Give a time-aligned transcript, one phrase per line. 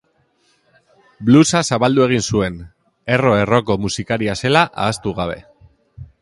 [1.27, 2.57] Bluesa zabaldu egin zuen,
[3.19, 5.39] erro-erroko musikaria zela ahaztu gabe.